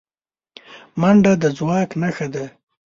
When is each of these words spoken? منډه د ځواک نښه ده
منډه 1.01 1.33
د 1.41 1.43
ځواک 1.57 1.89
نښه 2.01 2.27
ده 2.33 2.45